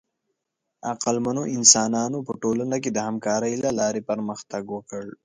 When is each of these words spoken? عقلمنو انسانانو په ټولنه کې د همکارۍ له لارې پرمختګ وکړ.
عقلمنو 0.91 1.43
انسانانو 1.57 2.17
په 2.27 2.33
ټولنه 2.41 2.77
کې 2.83 2.89
د 2.93 2.97
همکارۍ 3.07 3.53
له 3.63 3.69
لارې 3.79 4.01
پرمختګ 4.09 4.63
وکړ. 4.75 5.05